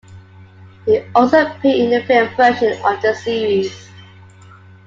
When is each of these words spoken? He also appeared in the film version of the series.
He 0.87 0.99
also 1.13 1.45
appeared 1.45 1.77
in 1.77 1.91
the 1.91 2.03
film 2.03 2.33
version 2.35 2.73
of 2.83 2.99
the 3.03 3.13
series. 3.13 3.87